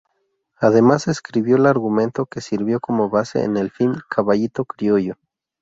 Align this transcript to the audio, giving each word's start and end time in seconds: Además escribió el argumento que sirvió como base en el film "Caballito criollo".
Además 0.57 1.07
escribió 1.07 1.57
el 1.57 1.67
argumento 1.67 2.25
que 2.25 2.41
sirvió 2.41 2.79
como 2.79 3.11
base 3.11 3.43
en 3.43 3.55
el 3.55 3.69
film 3.69 3.97
"Caballito 4.09 4.65
criollo". 4.65 5.13